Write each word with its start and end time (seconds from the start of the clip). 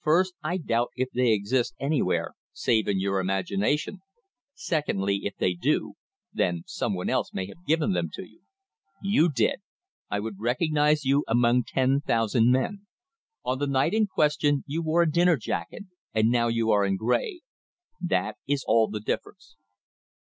First, 0.00 0.34
I 0.42 0.56
doubt 0.56 0.90
if 0.96 1.08
they 1.12 1.30
exist 1.30 1.76
anywhere 1.78 2.34
save 2.52 2.88
in 2.88 2.98
your 2.98 3.20
imagination; 3.20 4.00
secondly, 4.52 5.20
if 5.22 5.36
they 5.36 5.54
do, 5.54 5.94
then 6.32 6.64
someone 6.66 7.08
else 7.08 7.32
may 7.32 7.46
have 7.46 7.64
given 7.64 7.92
them 7.92 8.10
to 8.14 8.24
you." 8.28 8.42
"You 9.00 9.28
did. 9.30 9.60
I 10.10 10.18
would 10.18 10.40
recognize 10.40 11.04
you 11.04 11.22
among 11.28 11.62
ten 11.62 12.00
thousand 12.00 12.50
men. 12.50 12.88
On 13.44 13.56
the 13.60 13.68
night 13.68 13.94
in 13.94 14.08
question 14.08 14.64
you 14.66 14.82
wore 14.82 15.02
a 15.02 15.12
dinner 15.12 15.36
jacket, 15.36 15.84
and 16.12 16.28
now 16.28 16.48
you 16.48 16.72
are 16.72 16.84
in 16.84 16.96
grey. 16.96 17.42
That 18.00 18.34
is 18.48 18.64
all 18.66 18.88
the 18.88 18.98
difference." 18.98 19.54